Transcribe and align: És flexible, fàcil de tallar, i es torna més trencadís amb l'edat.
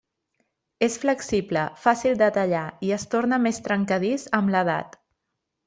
És 0.85 0.95
flexible, 1.03 1.65
fàcil 1.83 2.17
de 2.23 2.29
tallar, 2.39 2.63
i 2.87 2.91
es 2.97 3.07
torna 3.13 3.41
més 3.47 3.61
trencadís 3.69 4.27
amb 4.41 4.55
l'edat. 4.57 4.99